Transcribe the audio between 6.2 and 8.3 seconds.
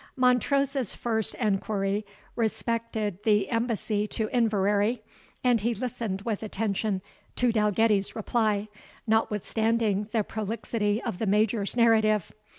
with attention to Dalgetty's